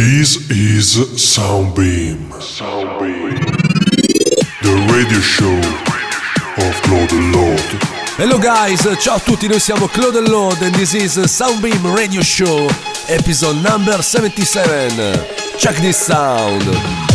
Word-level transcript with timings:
This 0.00 0.48
is 0.48 0.96
Soundbeam. 1.20 2.30
Soundbeam. 2.40 3.38
The 4.62 4.74
radio 4.90 5.20
show 5.20 5.58
of 6.56 6.74
Claude 6.80 7.12
Lord. 7.34 7.60
Hello 8.16 8.38
guys, 8.38 8.80
ciao 8.98 9.16
a 9.16 9.20
tutti, 9.20 9.46
noi 9.46 9.60
siamo 9.60 9.88
Claude 9.88 10.20
Lord 10.20 10.62
and 10.62 10.74
this 10.74 10.94
is 10.94 11.18
Soundbeam 11.18 11.94
Radio 11.94 12.22
Show, 12.22 12.66
episode 13.08 13.60
number 13.60 14.02
77. 14.02 15.22
Check 15.58 15.78
this 15.82 15.98
sound. 15.98 17.09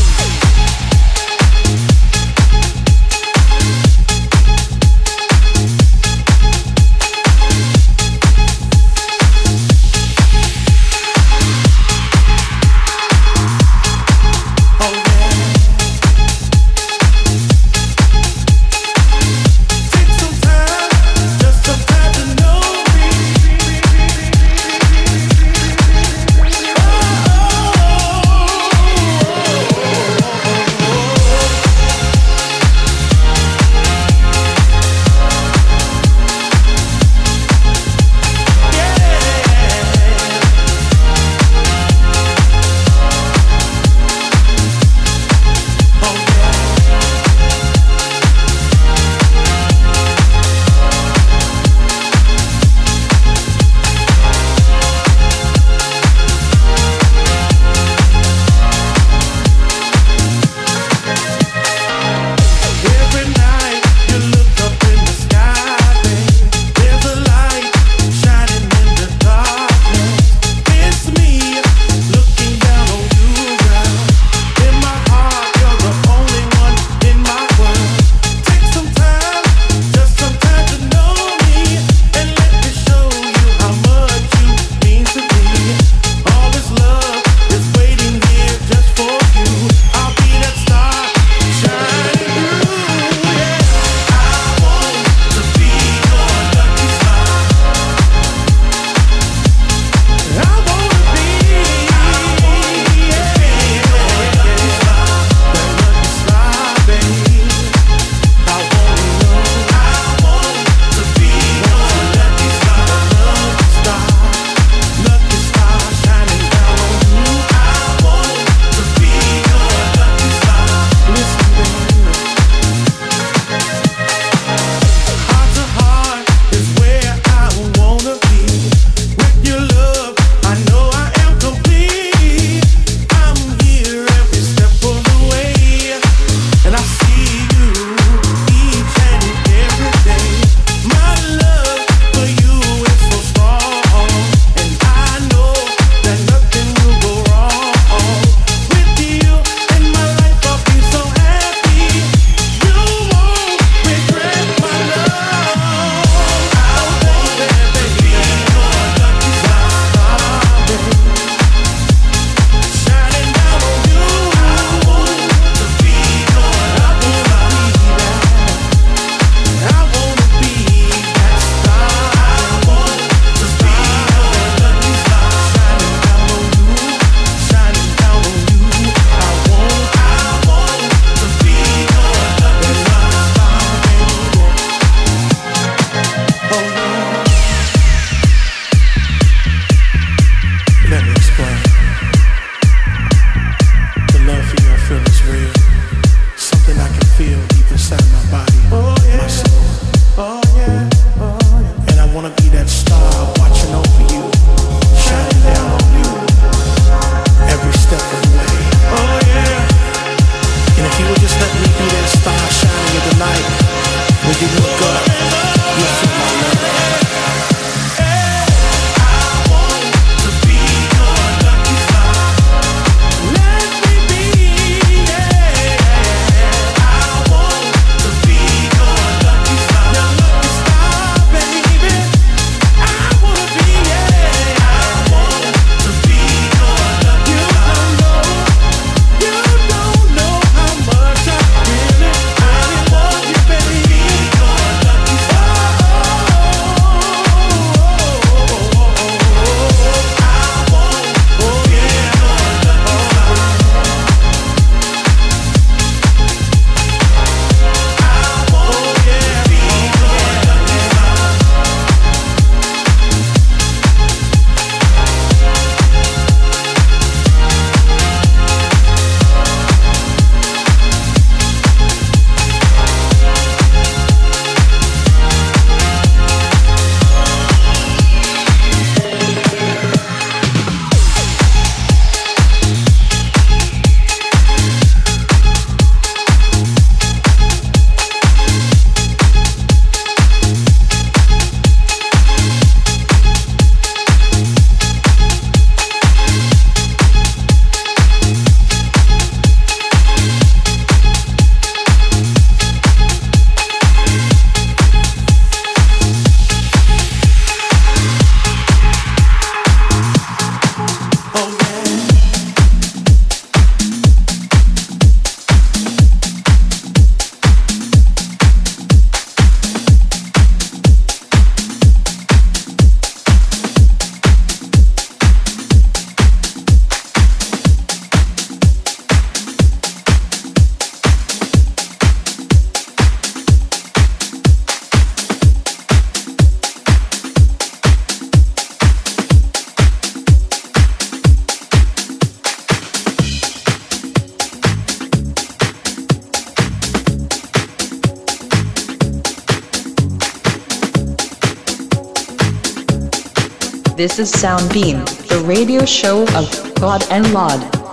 This 354.05 354.19
is 354.19 354.31
Soundbeam, 354.33 355.03
the 355.29 355.39
radio 355.39 355.83
show 355.83 356.27
of 356.35 356.75
God 356.75 357.03
and 357.09 357.33
Laud. 357.33 357.84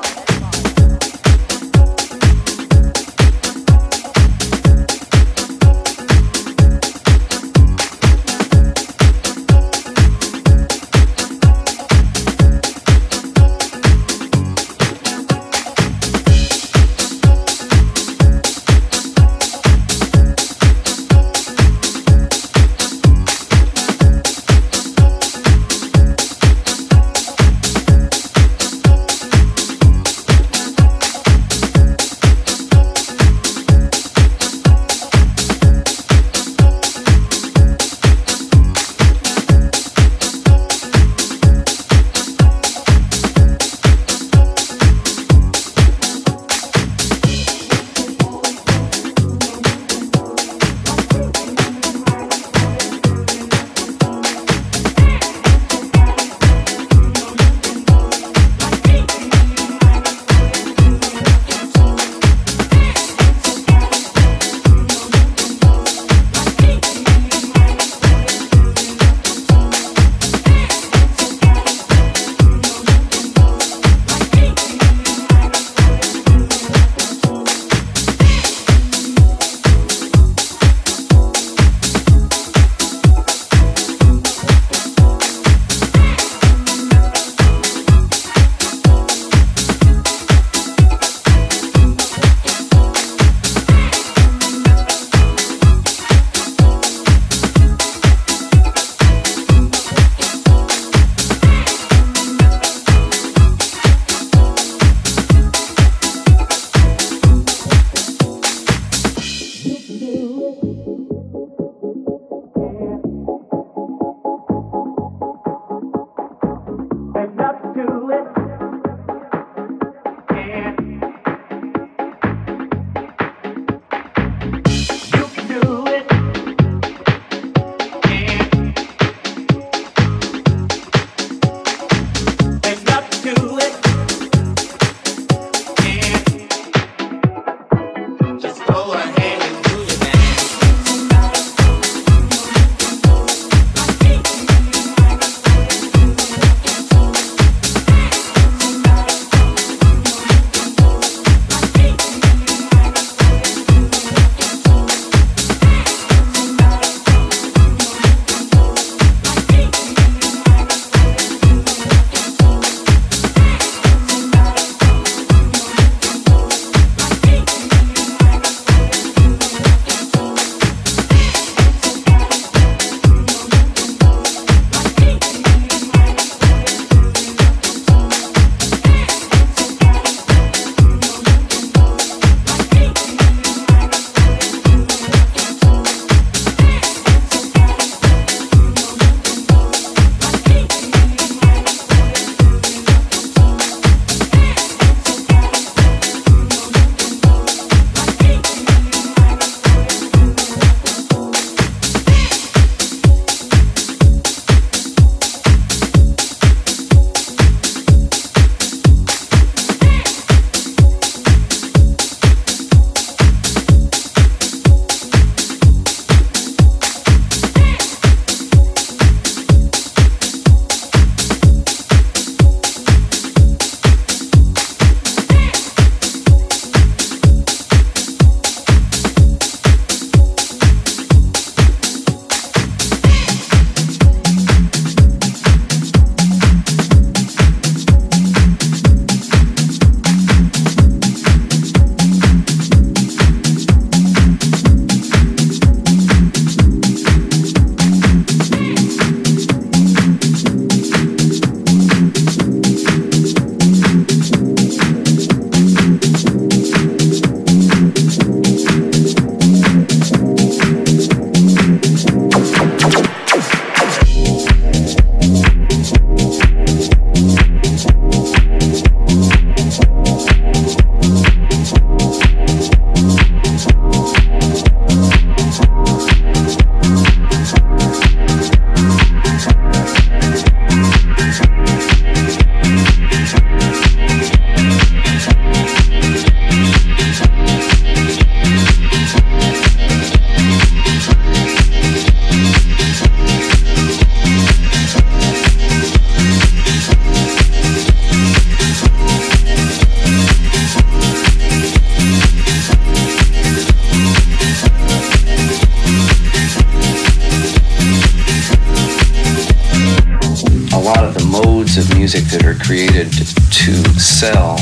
Sell, 314.22 314.56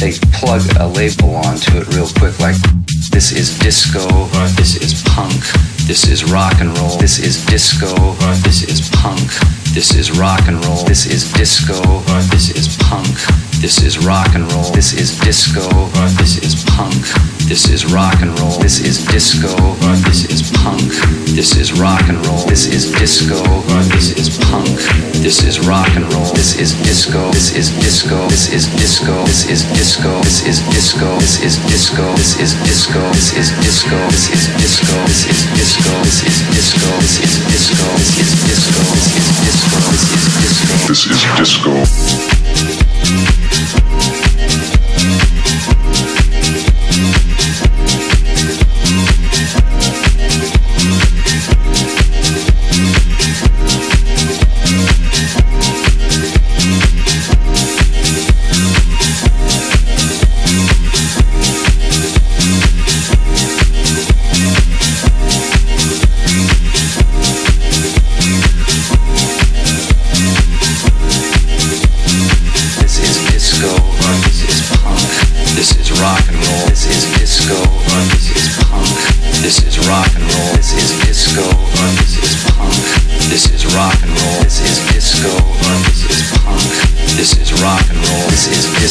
they 0.00 0.10
plug 0.32 0.60
a 0.80 0.88
label 0.88 1.36
onto 1.36 1.78
it 1.78 1.86
real 1.94 2.08
quick, 2.18 2.34
like 2.40 2.56
this 3.12 3.30
is 3.30 3.56
disco, 3.60 4.02
this 4.58 4.74
is 4.82 5.04
punk, 5.06 5.38
this 5.86 6.08
is 6.08 6.24
rock 6.24 6.60
and 6.60 6.76
roll, 6.78 6.98
this 6.98 7.20
is 7.20 7.46
disco, 7.46 7.94
this 8.42 8.64
is 8.64 8.90
punk, 8.90 9.30
this 9.72 9.94
is 9.94 10.10
rock 10.18 10.48
and 10.48 10.64
roll, 10.64 10.82
this 10.82 11.06
is 11.06 11.32
disco, 11.32 11.78
this 12.34 12.50
is 12.50 12.76
punk, 12.78 13.14
this 13.64 13.80
is 13.80 13.96
rock 14.04 14.34
and 14.34 14.44
roll, 14.52 14.68
this 14.76 14.92
is 14.92 15.18
disco, 15.20 15.64
this 16.20 16.36
is 16.44 16.52
punk, 16.76 17.00
this 17.48 17.64
is 17.72 17.86
rock 17.88 18.20
and 18.20 18.38
roll, 18.38 18.58
this 18.60 18.84
is 18.84 19.00
disco, 19.06 19.48
this 20.04 20.28
is 20.28 20.52
punk, 20.52 20.84
this 21.32 21.56
is 21.56 21.72
rock 21.72 22.04
and 22.10 22.20
roll, 22.26 22.44
this 22.44 22.66
is 22.66 22.92
disco, 22.92 23.40
this 23.88 24.12
is 24.20 24.28
punk, 24.52 24.68
this 25.24 25.42
is 25.48 25.66
rock 25.66 25.88
and 25.96 26.04
roll, 26.12 26.28
this 26.36 26.60
is 26.60 26.76
disco, 26.84 27.32
this 27.32 27.56
is 27.56 27.72
disco, 27.80 28.28
this 28.28 28.52
is 28.52 28.68
disco, 28.76 29.16
this 29.24 29.48
is 29.48 29.64
disco, 29.72 30.12
this 30.20 30.44
is 30.44 30.60
disco, 30.68 31.08
this 31.16 31.40
is 31.40 31.56
disco, 31.64 32.04
this 32.20 32.36
is 32.36 32.52
disco, 32.68 33.08
this 33.16 33.32
is 33.32 33.48
disco, 33.64 34.04
this 34.04 34.28
is 34.28 34.44
disco, 34.44 34.92
this 35.06 35.24
is 35.24 35.40
disco, 35.56 36.04
this 36.04 36.20
is 36.20 36.36
disco, 36.36 36.92
this 37.00 37.16
is 37.16 37.40
disco, 37.48 37.88
this 37.96 38.12
is 38.12 38.36
disco, 38.44 38.84
this 38.84 39.16
is 39.16 39.32
disco, 39.40 40.68
this 40.84 41.06
is 41.08 41.16
disco. 41.40 41.72
This 41.72 42.28
is 42.28 42.43
Thank 43.04 44.18
you. 44.18 44.23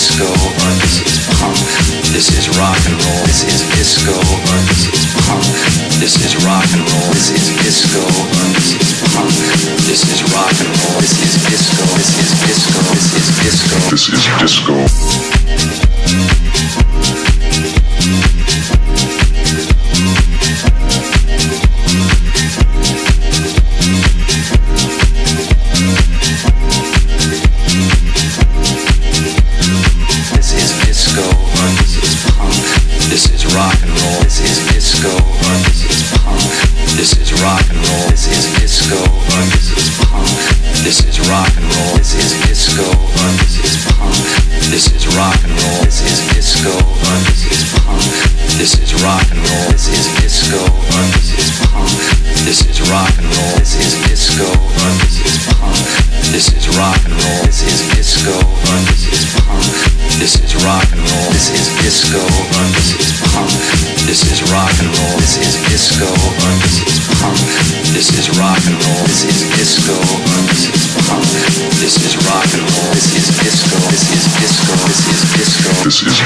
Disco. 0.03 0.27
This 0.83 0.99
is 1.07 1.15
punk. 1.39 1.55
This 2.11 2.27
is 2.35 2.51
rock 2.59 2.75
and 2.85 2.99
roll. 2.99 3.23
This 3.23 3.47
is 3.47 3.63
disco. 3.71 4.11
This 4.67 4.91
is 4.91 5.07
punk. 5.23 5.47
This 5.99 6.15
is 6.19 6.35
rock 6.43 6.67
and 6.75 6.83
roll. 6.91 7.07
This 7.15 7.31
is 7.31 7.47
disco. 7.63 8.03
This 8.51 8.75
is 8.83 8.99
punk. 9.15 9.31
This 9.87 10.03
is 10.03 10.19
rock 10.35 10.51
and 10.59 10.67
roll. 10.67 10.99
This 10.99 11.15
is 11.23 11.39
disco. 11.47 11.87
This 11.95 12.19
is 12.19 12.35
disco. 12.43 12.83
This 12.91 13.15
is 13.15 13.31
disco. 13.39 13.79
this 13.91 14.11
is 14.11 14.27
disco. 14.43 14.75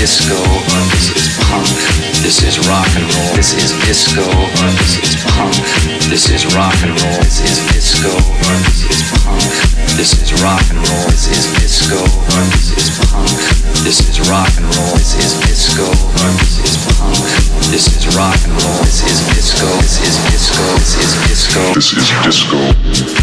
disco. 0.00 0.40
This 0.96 1.12
is 1.12 1.28
punk. 1.44 1.68
This 2.24 2.40
is 2.40 2.56
rock 2.72 2.88
and 2.96 3.04
roll. 3.04 3.36
This 3.36 3.52
is 3.52 3.76
disco. 3.84 4.24
This 4.80 4.96
is 4.96 5.12
punk. 5.28 5.52
This 6.08 6.24
is 6.32 6.56
rock 6.56 6.72
and 6.80 6.96
roll. 6.96 7.20
This 7.20 7.44
is 7.44 7.60
disco. 7.68 8.08
This 8.64 8.88
is 8.88 9.04
punk. 9.20 9.44
This 10.00 10.16
is 10.16 10.32
rock 10.40 10.64
and 10.72 10.80
roll. 10.80 11.04
This 11.12 11.28
is 11.28 11.52
disco. 11.60 12.00
This 12.48 12.72
is 12.80 12.88
punk. 13.12 13.28
This 13.84 14.00
is 14.00 14.16
rock 14.32 14.48
and 14.56 14.64
roll. 14.72 14.96
This 14.96 15.20
is 15.20 15.36
disco. 15.44 15.84
This 16.40 16.64
is 16.64 16.80
punk. 16.96 17.20
This 17.68 17.84
is 17.92 18.16
rock 18.16 18.40
and 18.48 18.56
roll. 18.56 18.80
This 18.80 19.04
is 19.04 19.20
disco. 19.36 19.68
This 19.84 20.00
is 20.00 20.16
disco. 20.32 20.64
This 20.80 20.96
is 20.96 21.12
disco. 21.28 21.74
This 21.76 21.92
is 21.92 22.08
disco. 22.24 23.19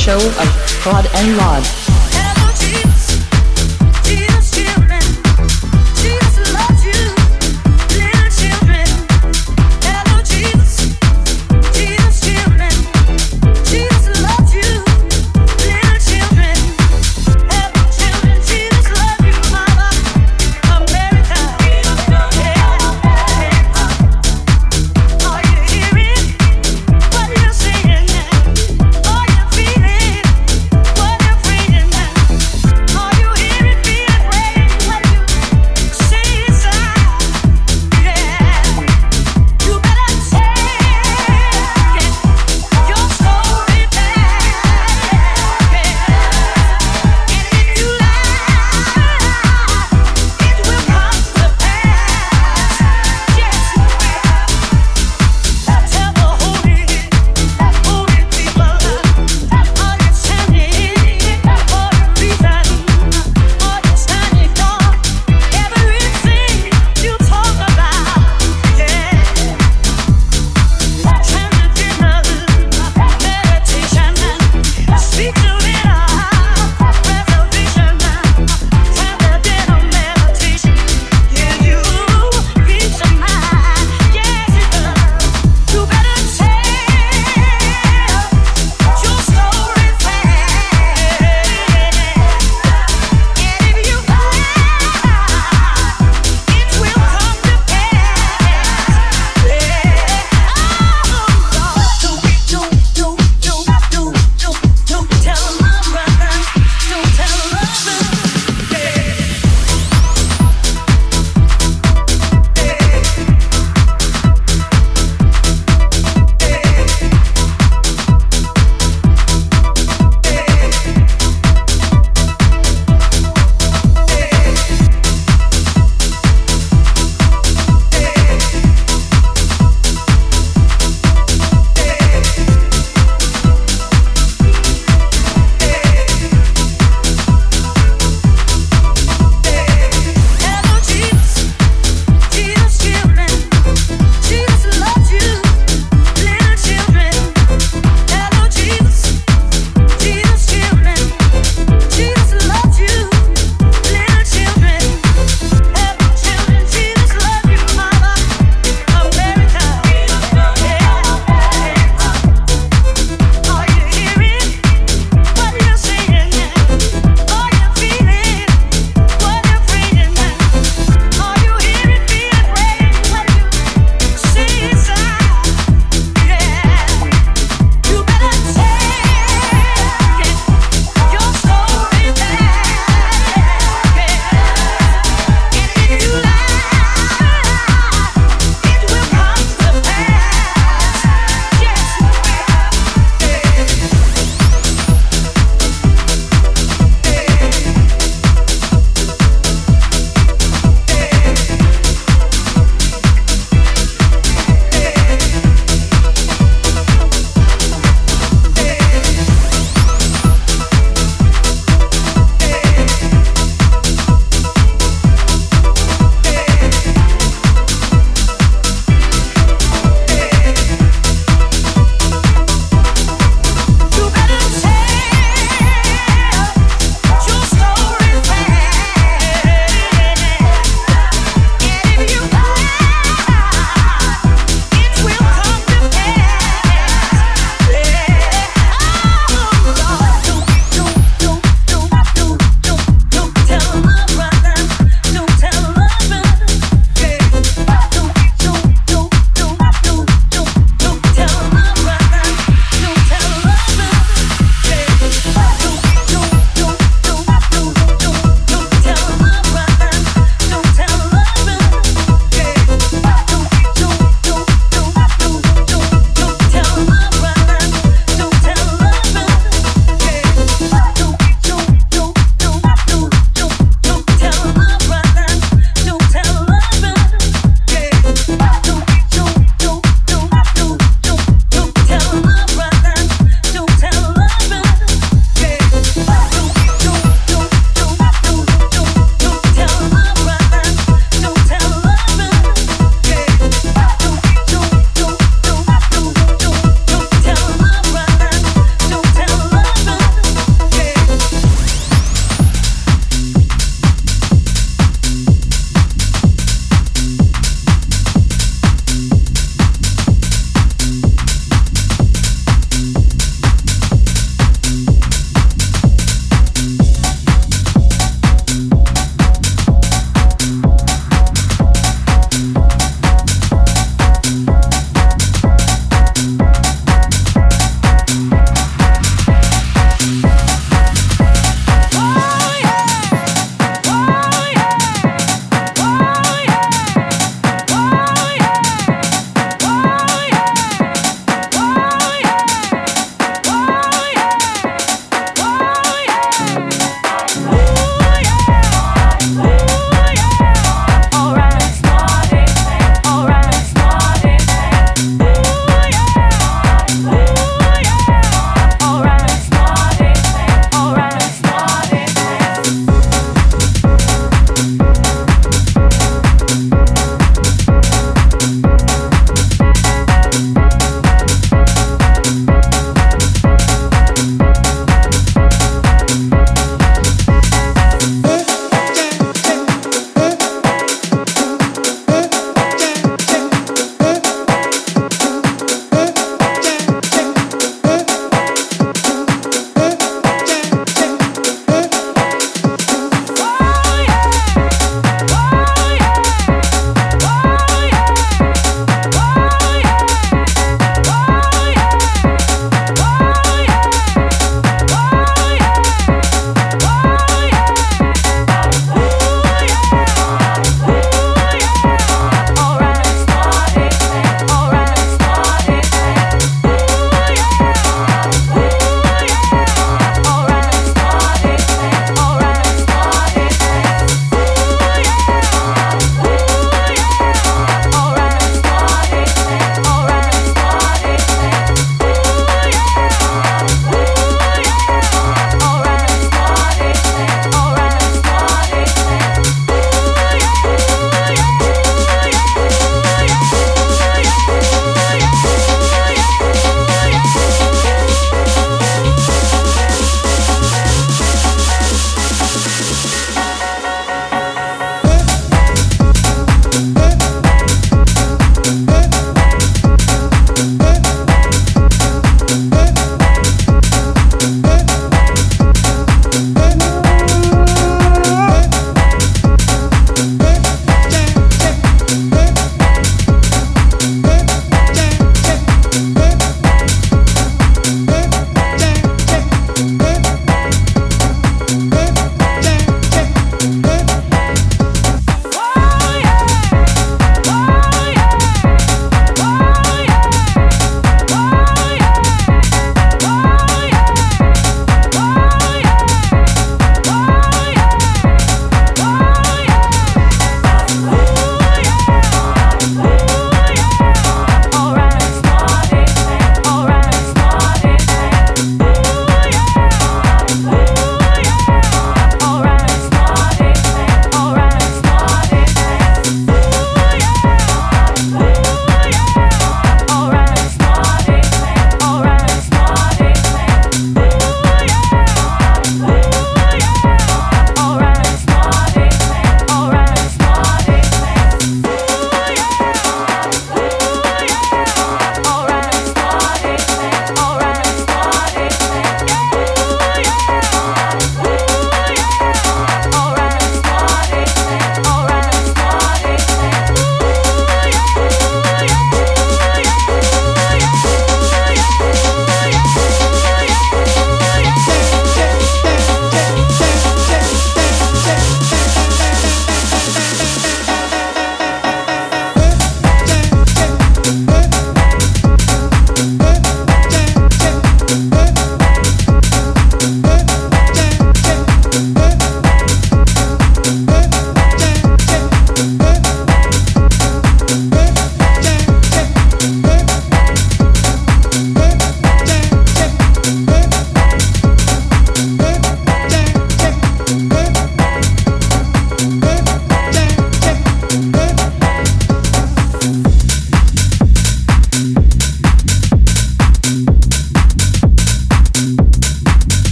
Show 0.00 0.16
of 0.16 0.48
Prod 0.80 1.06
and 1.14 1.36
Rod. 1.36 1.79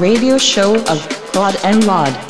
Radio 0.00 0.38
show 0.38 0.76
of 0.86 1.06
Prod 1.32 1.54
and 1.62 1.84
Rod. 1.84 2.29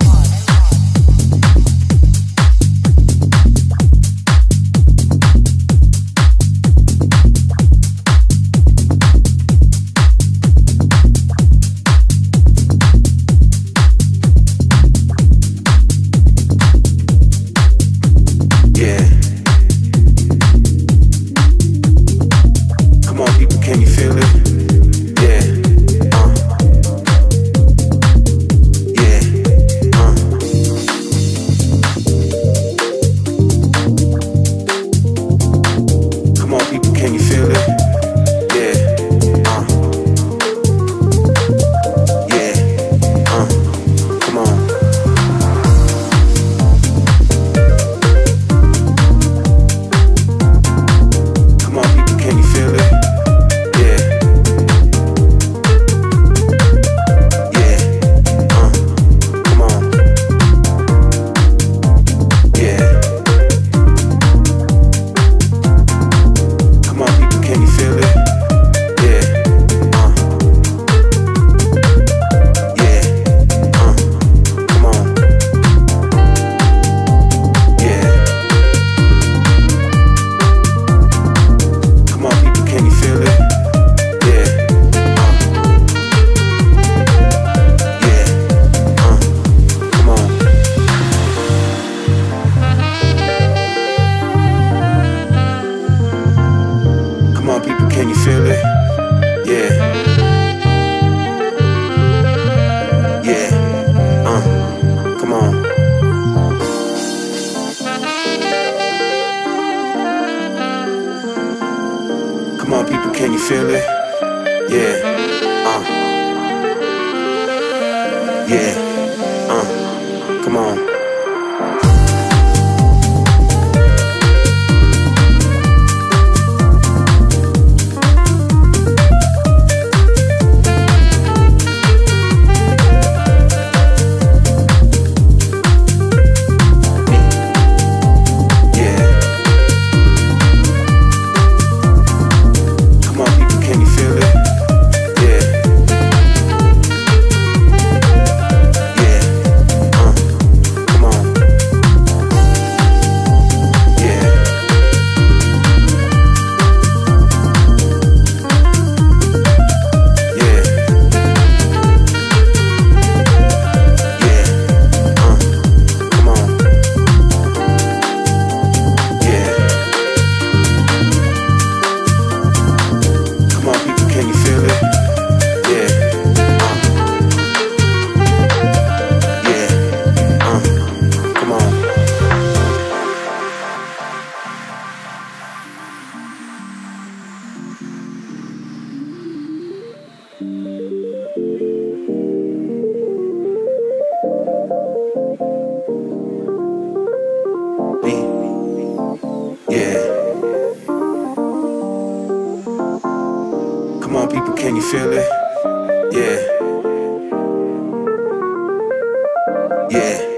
Yeah. 209.91 210.30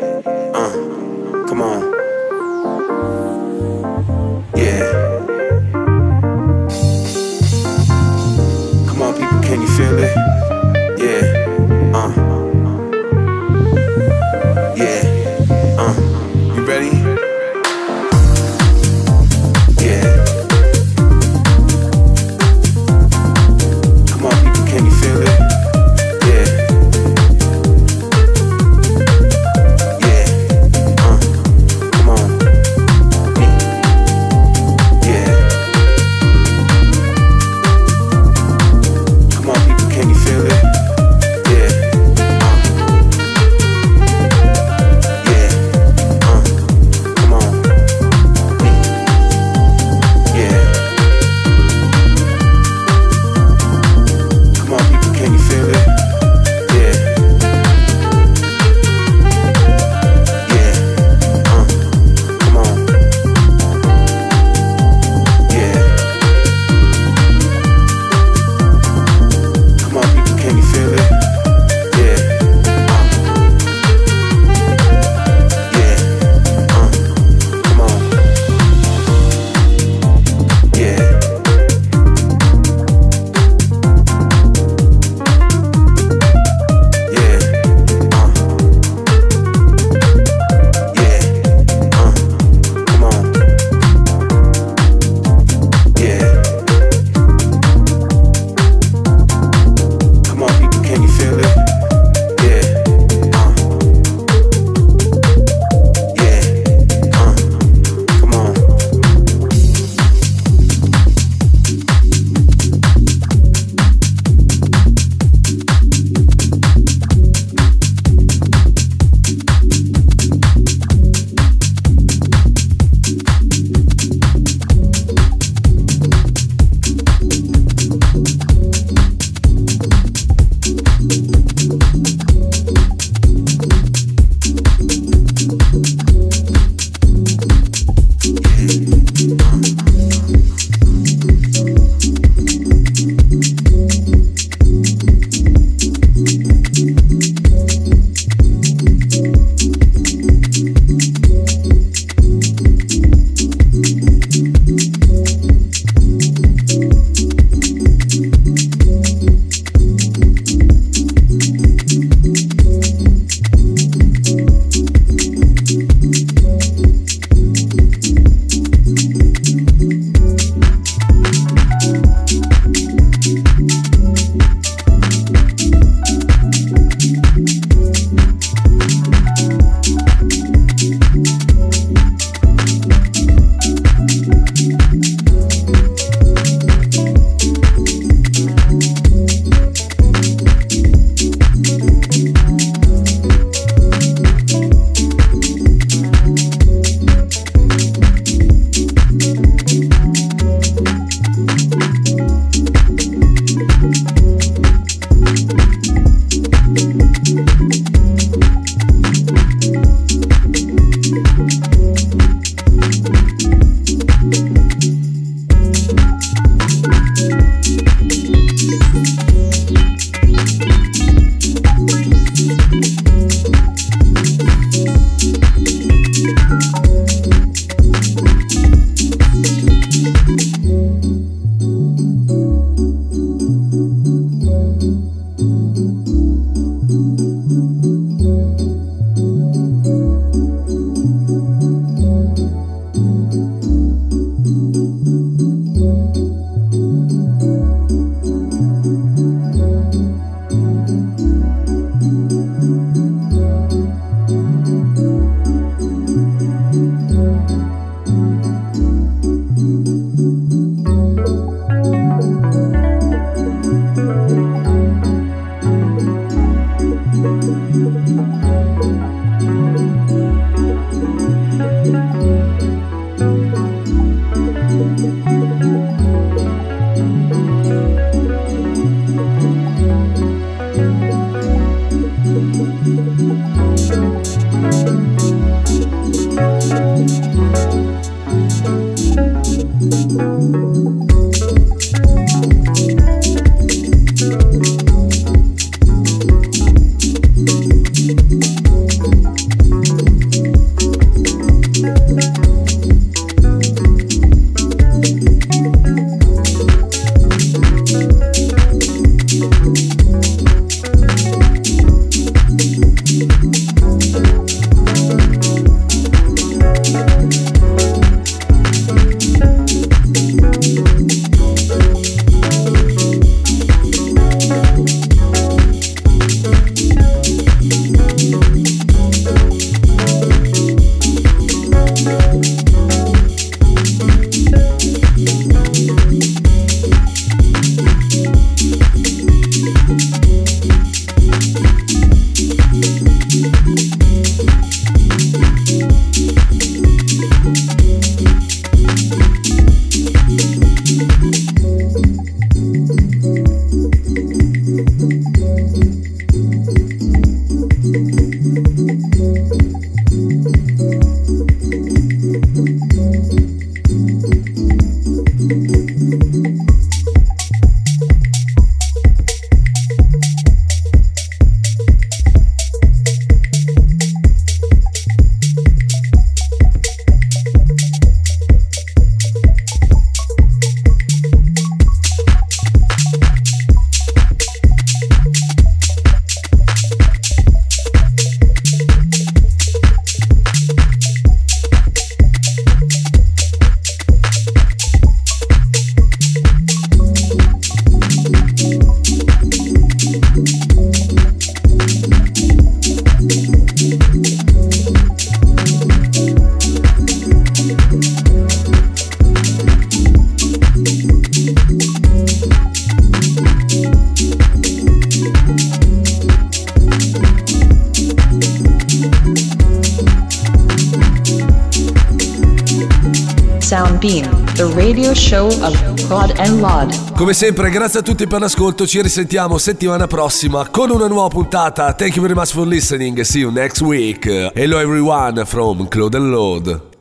Come 427.23 427.35
sempre, 427.35 427.69
grazie 427.69 427.99
a 427.99 428.01
tutti 428.01 428.27
per 428.27 428.41
l'ascolto. 428.41 428.85
Ci 428.85 429.01
risentiamo 429.01 429.57
settimana 429.57 430.07
prossima 430.07 430.67
con 430.67 430.89
una 430.89 431.07
nuova 431.07 431.29
puntata. 431.29 431.93
Thank 431.93 432.15
you 432.17 432.21
very 432.21 432.37
much 432.37 432.51
for 432.51 432.67
listening. 432.67 433.17
See 433.21 433.39
you 433.39 433.49
next 433.49 433.79
week. 433.79 434.25
Hello 434.25 434.77
everyone 434.77 435.45
from 435.45 435.87
Claude 435.87 436.17
and 436.17 436.29
Load. 436.29 436.92